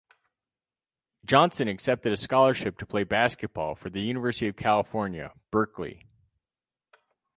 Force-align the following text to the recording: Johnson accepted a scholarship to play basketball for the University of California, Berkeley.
Johnson 1.25 1.67
accepted 1.67 2.11
a 2.11 2.17
scholarship 2.17 2.79
to 2.79 2.87
play 2.87 3.03
basketball 3.03 3.75
for 3.75 3.91
the 3.91 4.01
University 4.01 4.47
of 4.47 4.55
California, 4.55 5.31
Berkeley. 5.51 6.07